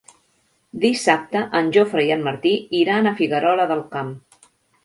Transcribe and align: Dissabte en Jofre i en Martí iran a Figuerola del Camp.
Dissabte 0.85 1.43
en 1.59 1.69
Jofre 1.77 2.05
i 2.07 2.11
en 2.17 2.25
Martí 2.31 2.57
iran 2.81 3.11
a 3.11 3.15
Figuerola 3.23 3.71
del 3.75 3.89
Camp. 3.97 4.13